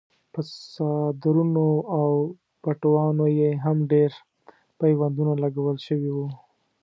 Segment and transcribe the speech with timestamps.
[0.33, 0.39] په
[0.73, 1.67] څادرونو
[1.99, 2.07] او
[2.63, 4.11] پټوانو یې هم ډېر
[4.79, 6.27] پیوندونه لګول شوي وو.